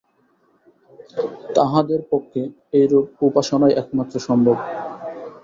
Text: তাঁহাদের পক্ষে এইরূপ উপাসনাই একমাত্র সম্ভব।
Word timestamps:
তাঁহাদের 1.55 2.01
পক্ষে 2.11 2.41
এইরূপ 2.73 3.07
উপাসনাই 3.27 3.73
একমাত্র 3.81 4.15
সম্ভব। 4.27 4.57